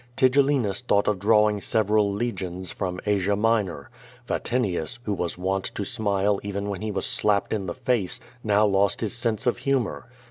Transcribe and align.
Tigellinus 0.17 0.81
thought 0.81 1.07
of 1.07 1.19
drawing 1.19 1.61
several 1.61 2.11
legions 2.11 2.71
from 2.71 2.99
Asia 3.05 3.35
Minor. 3.35 3.91
Vatinius, 4.27 4.97
who 5.03 5.13
was 5.13 5.37
wont 5.37 5.65
to 5.75 5.85
smile 5.85 6.39
even 6.41 6.69
when 6.69 6.81
he 6.81 6.89
was 6.89 7.05
slapped 7.05 7.53
in 7.53 7.67
the 7.67 7.75
face, 7.75 8.19
now 8.43 8.65
lost 8.65 9.01
his 9.01 9.15
sense 9.15 9.45
of 9.45 9.59
humor. 9.59 10.07